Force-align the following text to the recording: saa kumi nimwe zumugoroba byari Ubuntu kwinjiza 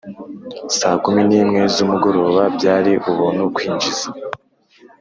saa 0.77 0.97
kumi 1.03 1.21
nimwe 1.29 1.61
zumugoroba 1.75 2.43
byari 2.55 2.93
Ubuntu 3.11 3.43
kwinjiza 3.55 4.07